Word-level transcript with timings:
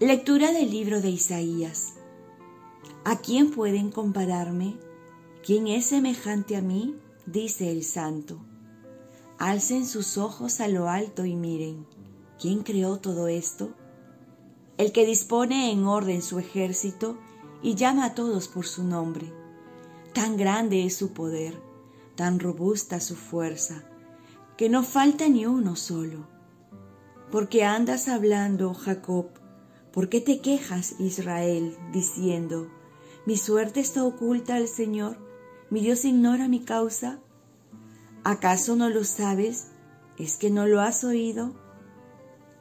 Lectura 0.00 0.52
del 0.52 0.70
libro 0.70 1.00
de 1.00 1.08
Isaías. 1.08 1.94
¿A 3.06 3.16
quién 3.20 3.50
pueden 3.50 3.90
compararme? 3.90 4.76
¿Quién 5.42 5.68
es 5.68 5.86
semejante 5.86 6.54
a 6.54 6.60
mí? 6.60 6.98
dice 7.24 7.72
el 7.72 7.82
santo. 7.82 8.44
Alcen 9.38 9.86
sus 9.86 10.18
ojos 10.18 10.60
a 10.60 10.68
lo 10.68 10.90
alto 10.90 11.24
y 11.24 11.34
miren. 11.34 11.86
¿Quién 12.38 12.62
creó 12.62 12.98
todo 12.98 13.26
esto? 13.26 13.70
El 14.76 14.92
que 14.92 15.06
dispone 15.06 15.72
en 15.72 15.86
orden 15.86 16.20
su 16.20 16.38
ejército 16.38 17.16
y 17.62 17.74
llama 17.74 18.04
a 18.04 18.14
todos 18.14 18.48
por 18.48 18.66
su 18.66 18.84
nombre. 18.84 19.32
Tan 20.12 20.36
grande 20.36 20.84
es 20.84 20.94
su 20.94 21.14
poder, 21.14 21.58
tan 22.16 22.38
robusta 22.38 23.00
su 23.00 23.16
fuerza, 23.16 23.82
que 24.58 24.68
no 24.68 24.82
falta 24.82 25.26
ni 25.30 25.46
uno 25.46 25.74
solo. 25.74 26.28
Porque 27.32 27.64
andas 27.64 28.08
hablando, 28.08 28.74
Jacob, 28.74 29.45
¿Por 29.96 30.10
qué 30.10 30.20
te 30.20 30.42
quejas, 30.42 30.96
Israel, 30.98 31.74
diciendo, 31.90 32.70
mi 33.24 33.38
suerte 33.38 33.80
está 33.80 34.04
oculta 34.04 34.56
al 34.56 34.68
Señor, 34.68 35.16
mi 35.70 35.80
Dios 35.80 36.04
ignora 36.04 36.48
mi 36.48 36.60
causa? 36.60 37.20
¿Acaso 38.22 38.76
no 38.76 38.90
lo 38.90 39.04
sabes? 39.04 39.68
¿Es 40.18 40.36
que 40.36 40.50
no 40.50 40.66
lo 40.66 40.82
has 40.82 41.02
oído? 41.02 41.54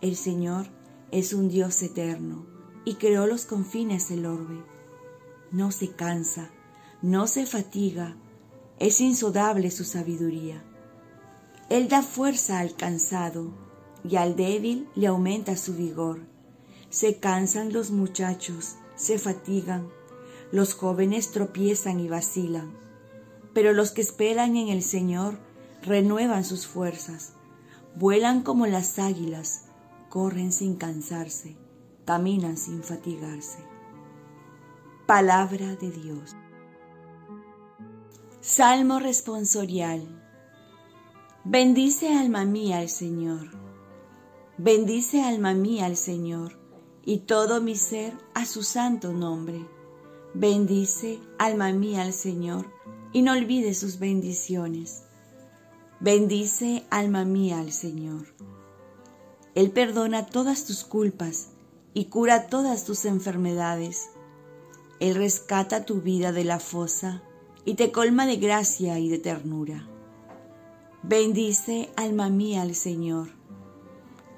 El 0.00 0.16
Señor 0.16 0.68
es 1.10 1.34
un 1.34 1.50
Dios 1.50 1.82
eterno 1.82 2.46
y 2.86 2.94
creó 2.94 3.26
los 3.26 3.44
confines 3.44 4.08
del 4.08 4.24
orbe. 4.24 4.64
No 5.52 5.70
se 5.70 5.90
cansa, 5.90 6.48
no 7.02 7.26
se 7.26 7.44
fatiga, 7.44 8.16
es 8.78 9.02
insodable 9.02 9.70
su 9.70 9.84
sabiduría. 9.84 10.64
Él 11.68 11.88
da 11.88 12.00
fuerza 12.00 12.58
al 12.58 12.74
cansado 12.74 13.52
y 14.02 14.16
al 14.16 14.34
débil 14.34 14.88
le 14.94 15.08
aumenta 15.08 15.58
su 15.58 15.74
vigor. 15.74 16.37
Se 16.90 17.18
cansan 17.18 17.74
los 17.74 17.90
muchachos, 17.90 18.76
se 18.96 19.18
fatigan, 19.18 19.88
los 20.52 20.72
jóvenes 20.72 21.32
tropiezan 21.32 22.00
y 22.00 22.08
vacilan, 22.08 22.72
pero 23.52 23.74
los 23.74 23.90
que 23.90 24.00
esperan 24.00 24.56
en 24.56 24.68
el 24.68 24.82
Señor 24.82 25.38
renuevan 25.82 26.44
sus 26.44 26.66
fuerzas, 26.66 27.34
vuelan 27.94 28.42
como 28.42 28.66
las 28.66 28.98
águilas, 28.98 29.64
corren 30.08 30.50
sin 30.50 30.76
cansarse, 30.76 31.56
caminan 32.06 32.56
sin 32.56 32.82
fatigarse. 32.82 33.58
Palabra 35.06 35.76
de 35.76 35.90
Dios. 35.90 36.36
Salmo 38.40 38.98
responsorial. 38.98 40.24
Bendice 41.44 42.16
alma 42.16 42.46
mía 42.46 42.78
al 42.78 42.88
Señor. 42.88 43.50
Bendice 44.56 45.22
alma 45.22 45.52
mía 45.52 45.84
al 45.84 45.96
Señor 45.96 46.57
y 47.08 47.20
todo 47.20 47.62
mi 47.62 47.74
ser 47.74 48.12
a 48.34 48.44
su 48.44 48.62
santo 48.62 49.14
nombre. 49.14 49.66
Bendice, 50.34 51.18
alma 51.38 51.72
mía, 51.72 52.02
al 52.02 52.12
Señor, 52.12 52.66
y 53.14 53.22
no 53.22 53.32
olvide 53.32 53.72
sus 53.72 53.98
bendiciones. 53.98 55.04
Bendice, 56.00 56.84
alma 56.90 57.24
mía, 57.24 57.60
al 57.60 57.72
Señor. 57.72 58.26
Él 59.54 59.70
perdona 59.70 60.26
todas 60.26 60.66
tus 60.66 60.84
culpas 60.84 61.52
y 61.94 62.10
cura 62.10 62.48
todas 62.48 62.84
tus 62.84 63.06
enfermedades. 63.06 64.10
Él 65.00 65.14
rescata 65.14 65.86
tu 65.86 66.02
vida 66.02 66.30
de 66.32 66.44
la 66.44 66.60
fosa 66.60 67.22
y 67.64 67.72
te 67.72 67.90
colma 67.90 68.26
de 68.26 68.36
gracia 68.36 68.98
y 68.98 69.08
de 69.08 69.18
ternura. 69.18 69.88
Bendice, 71.02 71.88
alma 71.96 72.28
mía, 72.28 72.60
al 72.60 72.74
Señor 72.74 73.37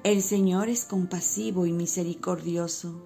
el 0.03 0.23
Señor 0.23 0.69
es 0.69 0.85
compasivo 0.85 1.65
y 1.65 1.73
misericordioso, 1.73 3.01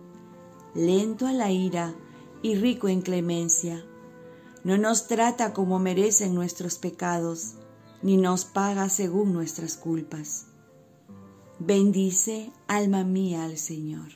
lento 0.73 1.27
a 1.27 1.33
la 1.33 1.51
ira 1.51 1.93
y 2.41 2.55
rico 2.55 2.87
en 2.87 3.01
clemencia. 3.01 3.83
No 4.63 4.77
nos 4.77 5.07
trata 5.07 5.53
como 5.53 5.77
merecen 5.77 6.33
nuestros 6.33 6.77
pecados, 6.77 7.55
ni 8.01 8.17
nos 8.17 8.45
paga 8.45 8.87
según 8.89 9.33
nuestras 9.33 9.75
culpas. 9.75 10.47
Bendice, 11.59 12.51
alma 12.67 13.03
mía, 13.03 13.43
al 13.43 13.57
Señor. 13.57 14.11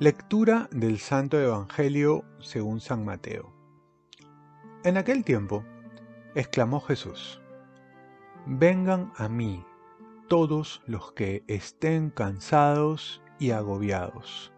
Lectura 0.00 0.68
del 0.72 0.98
Santo 0.98 1.38
Evangelio 1.38 2.24
según 2.40 2.80
San 2.80 3.04
Mateo. 3.04 3.52
En 4.84 4.96
aquel 4.96 5.22
tiempo, 5.24 5.64
exclamó 6.34 6.80
Jesús, 6.80 7.40
Vengan 8.46 9.12
a 9.16 9.28
mí 9.28 9.64
todos 10.28 10.82
los 10.86 11.12
que 11.12 11.44
estén 11.48 12.10
cansados 12.10 13.22
y 13.38 13.50
agobiados, 13.50 14.52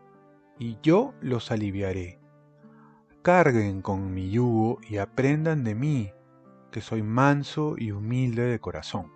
y 0.58 0.78
yo 0.82 1.14
los 1.20 1.50
aliviaré. 1.50 2.20
Carguen 3.22 3.82
con 3.82 4.14
mi 4.14 4.30
yugo 4.30 4.78
y 4.88 4.98
aprendan 4.98 5.64
de 5.64 5.74
mí, 5.74 6.12
que 6.70 6.80
soy 6.80 7.02
manso 7.02 7.74
y 7.76 7.90
humilde 7.90 8.42
de 8.42 8.60
corazón, 8.60 9.12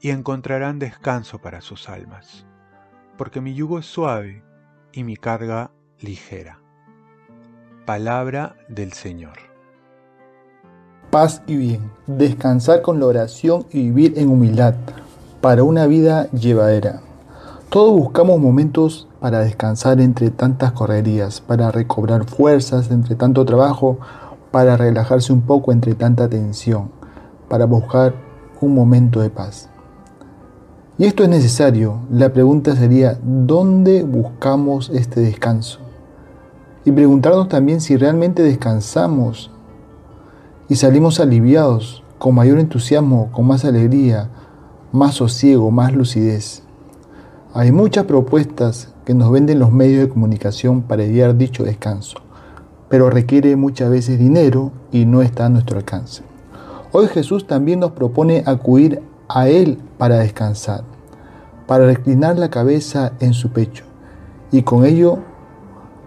y 0.00 0.10
encontrarán 0.10 0.78
descanso 0.78 1.40
para 1.40 1.60
sus 1.60 1.88
almas, 1.88 2.46
porque 3.16 3.40
mi 3.40 3.54
yugo 3.54 3.78
es 3.78 3.86
suave 3.86 4.42
y 4.92 5.04
mi 5.04 5.16
carga 5.16 5.70
ligera. 6.00 6.60
Palabra 7.86 8.56
del 8.68 8.92
Señor. 8.92 9.38
Paz 11.10 11.42
y 11.46 11.56
bien, 11.56 11.92
descansar 12.08 12.82
con 12.82 12.98
la 12.98 13.06
oración 13.06 13.66
y 13.70 13.90
vivir 13.90 14.18
en 14.18 14.30
humildad 14.30 14.74
para 15.44 15.62
una 15.62 15.86
vida 15.86 16.30
llevadera. 16.30 17.02
Todos 17.68 17.92
buscamos 17.92 18.40
momentos 18.40 19.06
para 19.20 19.40
descansar 19.40 20.00
entre 20.00 20.30
tantas 20.30 20.72
correrías, 20.72 21.42
para 21.42 21.70
recobrar 21.70 22.24
fuerzas 22.24 22.90
entre 22.90 23.14
tanto 23.14 23.44
trabajo, 23.44 23.98
para 24.50 24.78
relajarse 24.78 25.34
un 25.34 25.42
poco 25.42 25.70
entre 25.70 25.94
tanta 25.94 26.30
tensión, 26.30 26.88
para 27.50 27.66
buscar 27.66 28.14
un 28.62 28.74
momento 28.74 29.20
de 29.20 29.28
paz. 29.28 29.68
Y 30.96 31.04
esto 31.04 31.24
es 31.24 31.28
necesario. 31.28 31.98
La 32.10 32.32
pregunta 32.32 32.74
sería, 32.74 33.18
¿dónde 33.22 34.02
buscamos 34.02 34.88
este 34.94 35.20
descanso? 35.20 35.80
Y 36.86 36.92
preguntarnos 36.92 37.50
también 37.50 37.82
si 37.82 37.98
realmente 37.98 38.42
descansamos 38.42 39.50
y 40.70 40.76
salimos 40.76 41.20
aliviados, 41.20 42.02
con 42.18 42.34
mayor 42.34 42.58
entusiasmo, 42.58 43.30
con 43.30 43.46
más 43.46 43.66
alegría, 43.66 44.30
más 44.94 45.16
sosiego, 45.16 45.72
más 45.72 45.92
lucidez. 45.92 46.62
Hay 47.52 47.72
muchas 47.72 48.04
propuestas 48.04 48.94
que 49.04 49.12
nos 49.12 49.32
venden 49.32 49.58
los 49.58 49.72
medios 49.72 50.02
de 50.02 50.08
comunicación 50.08 50.82
para 50.82 51.02
idear 51.02 51.36
dicho 51.36 51.64
descanso, 51.64 52.18
pero 52.88 53.10
requiere 53.10 53.56
muchas 53.56 53.90
veces 53.90 54.20
dinero 54.20 54.70
y 54.92 55.04
no 55.04 55.22
está 55.22 55.46
a 55.46 55.48
nuestro 55.48 55.78
alcance. 55.78 56.22
Hoy 56.92 57.08
Jesús 57.08 57.48
también 57.48 57.80
nos 57.80 57.90
propone 57.90 58.44
acudir 58.46 59.02
a 59.28 59.48
Él 59.48 59.78
para 59.98 60.18
descansar, 60.18 60.84
para 61.66 61.86
reclinar 61.86 62.38
la 62.38 62.50
cabeza 62.50 63.14
en 63.18 63.34
su 63.34 63.50
pecho 63.50 63.82
y 64.52 64.62
con 64.62 64.84
ello 64.84 65.18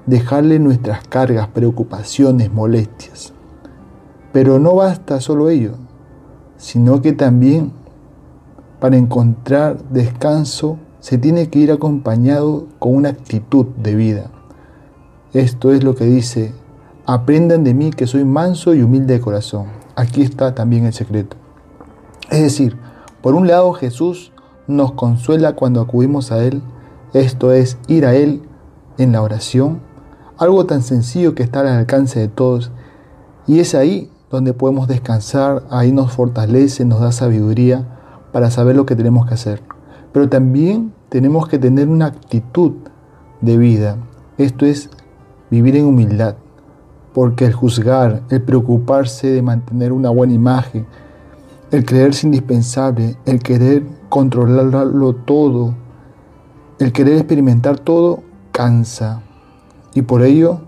dejarle 0.05 0.59
nuestras 0.59 1.05
cargas, 1.05 1.49
preocupaciones, 1.49 2.53
molestias. 2.53 3.33
Pero 4.31 4.59
no 4.59 4.75
basta 4.75 5.19
solo 5.19 5.49
ello, 5.49 5.73
sino 6.55 7.01
que 7.01 7.11
también 7.11 7.73
para 8.79 8.97
encontrar 8.97 9.77
descanso 9.89 10.77
se 10.99 11.17
tiene 11.17 11.49
que 11.49 11.59
ir 11.59 11.71
acompañado 11.71 12.67
con 12.79 12.95
una 12.95 13.09
actitud 13.09 13.67
de 13.81 13.95
vida. 13.95 14.31
Esto 15.33 15.71
es 15.71 15.83
lo 15.83 15.95
que 15.95 16.05
dice, 16.05 16.53
aprendan 17.05 17.63
de 17.63 17.73
mí 17.73 17.91
que 17.91 18.07
soy 18.07 18.25
manso 18.25 18.73
y 18.73 18.81
humilde 18.81 19.15
de 19.15 19.21
corazón. 19.21 19.67
Aquí 19.95 20.21
está 20.21 20.53
también 20.53 20.85
el 20.85 20.93
secreto. 20.93 21.37
Es 22.29 22.41
decir, 22.41 22.77
por 23.21 23.35
un 23.35 23.47
lado 23.47 23.73
Jesús 23.73 24.31
nos 24.67 24.91
consuela 24.93 25.55
cuando 25.55 25.81
acudimos 25.81 26.31
a 26.31 26.43
Él, 26.43 26.61
esto 27.13 27.53
es 27.53 27.77
ir 27.87 28.05
a 28.05 28.15
Él 28.15 28.41
en 28.97 29.11
la 29.13 29.21
oración, 29.21 29.79
algo 30.37 30.65
tan 30.65 30.81
sencillo 30.83 31.35
que 31.35 31.43
está 31.43 31.61
al 31.61 31.67
alcance 31.67 32.19
de 32.19 32.27
todos, 32.27 32.71
y 33.47 33.59
es 33.59 33.75
ahí 33.75 34.11
donde 34.29 34.53
podemos 34.53 34.87
descansar, 34.87 35.63
ahí 35.69 35.91
nos 35.91 36.11
fortalece, 36.11 36.83
nos 36.83 36.99
da 36.99 37.11
sabiduría, 37.11 37.96
para 38.31 38.51
saber 38.51 38.75
lo 38.75 38.85
que 38.85 38.95
tenemos 38.95 39.25
que 39.27 39.33
hacer. 39.33 39.61
Pero 40.11 40.29
también 40.29 40.93
tenemos 41.09 41.47
que 41.47 41.59
tener 41.59 41.87
una 41.87 42.07
actitud 42.07 42.73
de 43.41 43.57
vida. 43.57 43.97
Esto 44.37 44.65
es 44.65 44.89
vivir 45.49 45.75
en 45.75 45.85
humildad. 45.85 46.35
Porque 47.13 47.45
el 47.45 47.53
juzgar, 47.53 48.23
el 48.29 48.41
preocuparse 48.41 49.27
de 49.27 49.41
mantener 49.41 49.91
una 49.91 50.09
buena 50.09 50.33
imagen, 50.33 50.85
el 51.71 51.83
creerse 51.83 52.27
indispensable, 52.27 53.17
el 53.25 53.39
querer 53.39 53.83
controlarlo 54.09 55.15
todo, 55.15 55.73
el 56.79 56.91
querer 56.93 57.17
experimentar 57.17 57.79
todo, 57.79 58.23
cansa. 58.51 59.21
Y 59.93 60.03
por 60.03 60.21
ello, 60.21 60.61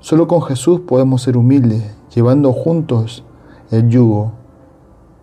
solo 0.00 0.26
con 0.26 0.42
Jesús 0.42 0.80
podemos 0.80 1.22
ser 1.22 1.36
humildes, 1.36 1.94
llevando 2.14 2.52
juntos 2.52 3.24
el 3.70 3.88
yugo 3.88 4.39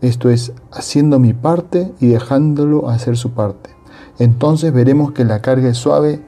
esto 0.02 0.30
es, 0.30 0.54
haciendo 0.72 1.20
mi 1.20 1.34
parte 1.34 1.94
y 2.00 2.08
dejándolo 2.08 2.90
hacer 2.90 3.18
su 3.18 3.32
parte. 3.32 3.72
Entonces 4.20 4.74
veremos 4.74 5.12
que 5.12 5.26
la 5.26 5.42
carga 5.42 5.70
es 5.70 5.78
suave 5.78 6.22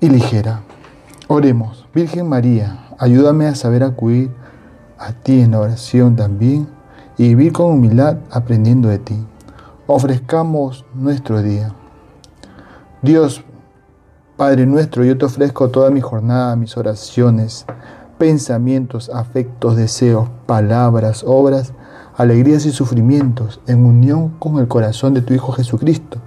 y 0.00 0.08
ligera. 0.08 0.62
Oremos, 1.28 1.86
Virgen 1.94 2.28
María, 2.28 2.88
ayúdame 2.98 3.46
a 3.46 3.54
saber 3.54 3.82
acudir 3.82 4.30
a 4.98 5.12
ti 5.12 5.40
en 5.40 5.54
oración 5.54 6.16
también 6.16 6.68
y 7.16 7.28
vivir 7.28 7.52
con 7.52 7.66
humildad 7.66 8.18
aprendiendo 8.30 8.88
de 8.88 8.98
ti. 8.98 9.24
Ofrezcamos 9.86 10.84
nuestro 10.94 11.42
día. 11.42 11.74
Dios, 13.02 13.42
Padre 14.36 14.66
nuestro, 14.66 15.04
yo 15.04 15.16
te 15.16 15.26
ofrezco 15.26 15.68
toda 15.68 15.90
mi 15.90 16.00
jornada, 16.00 16.56
mis 16.56 16.76
oraciones, 16.76 17.66
pensamientos, 18.18 19.10
afectos, 19.10 19.76
deseos, 19.76 20.28
palabras, 20.46 21.24
obras, 21.26 21.72
alegrías 22.16 22.66
y 22.66 22.72
sufrimientos 22.72 23.60
en 23.66 23.84
unión 23.84 24.30
con 24.38 24.58
el 24.58 24.68
corazón 24.68 25.14
de 25.14 25.22
tu 25.22 25.34
Hijo 25.34 25.52
Jesucristo, 25.52 26.18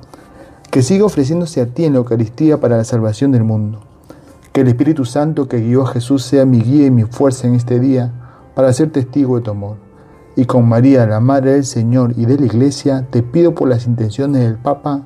que 0.71 0.81
siga 0.81 1.05
ofreciéndose 1.05 1.61
a 1.61 1.67
ti 1.67 1.85
en 1.85 1.93
la 1.93 1.99
Eucaristía 1.99 2.59
para 2.59 2.77
la 2.77 2.83
salvación 2.83 3.31
del 3.31 3.43
mundo. 3.43 3.81
Que 4.51 4.61
el 4.61 4.67
Espíritu 4.67 5.05
Santo 5.05 5.47
que 5.47 5.61
guió 5.61 5.83
a 5.83 5.87
Jesús 5.87 6.23
sea 6.23 6.45
mi 6.45 6.61
guía 6.61 6.87
y 6.87 6.91
mi 6.91 7.03
fuerza 7.03 7.47
en 7.47 7.55
este 7.55 7.79
día 7.79 8.11
para 8.55 8.73
ser 8.73 8.91
testigo 8.91 9.37
de 9.37 9.43
tu 9.43 9.51
amor. 9.51 9.77
Y 10.35 10.45
con 10.45 10.67
María, 10.67 11.05
la 11.05 11.19
Madre 11.19 11.53
del 11.53 11.65
Señor 11.65 12.13
y 12.17 12.25
de 12.25 12.37
la 12.37 12.45
Iglesia, 12.45 13.07
te 13.09 13.23
pido 13.23 13.55
por 13.55 13.69
las 13.69 13.85
intenciones 13.87 14.41
del 14.43 14.57
Papa 14.57 15.03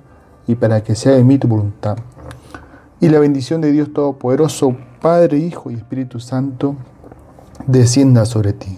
y 0.48 0.56
para 0.56 0.84
que 0.84 0.96
sea 0.96 1.14
de 1.14 1.24
mí 1.24 1.38
tu 1.38 1.48
voluntad 1.48 1.98
y 3.02 3.10
la 3.10 3.20
bendición 3.20 3.62
de 3.62 3.72
Dios 3.72 3.92
Todopoderoso, 3.92 4.78
Padre, 5.02 5.40
Hijo 5.40 5.72
y 5.72 5.74
Espíritu 5.74 6.20
Santo, 6.20 6.76
descienda 7.66 8.26
sobre 8.26 8.54
ti. 8.54 8.78